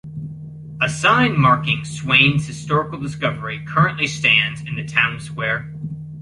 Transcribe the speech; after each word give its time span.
A 0.81 0.89
sign 0.89 1.39
marking 1.39 1.85
Swain's 1.85 2.47
historical 2.47 2.97
discovery 2.99 3.63
currently 3.67 4.07
stands 4.07 4.59
in 4.63 4.75
the 4.75 4.83
town 4.83 5.19
square. 5.19 5.71